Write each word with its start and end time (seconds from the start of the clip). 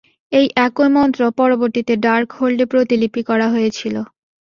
এই 0.31 0.47
একই 0.65 0.89
মন্ত্র, 0.95 1.21
পরবর্তীতে 1.39 1.93
ডার্কহোল্ডে 2.05 2.65
প্রতিলিপি 2.71 3.21
করা 3.29 3.47
হয়েছিল। 3.53 3.95